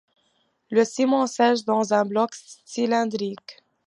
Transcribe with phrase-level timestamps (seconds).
[0.71, 2.31] Le ciment sèche dans un bloc
[2.65, 3.59] cylindrique.